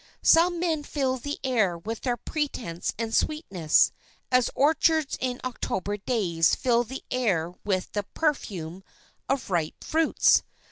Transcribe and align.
Some 0.23 0.59
men 0.59 0.81
fill 0.81 1.17
the 1.17 1.37
air 1.43 1.77
with 1.77 2.01
their 2.01 2.17
presence 2.17 2.91
and 2.97 3.13
sweetness, 3.13 3.91
as 4.31 4.49
orchards 4.55 5.15
in 5.19 5.39
October 5.43 5.95
days 5.95 6.55
fill 6.55 6.83
the 6.83 7.03
air 7.11 7.53
with 7.63 7.91
the 7.91 8.01
perfume 8.15 8.83
of 9.29 9.51
ripe 9.51 9.83
fruits. 9.83 10.41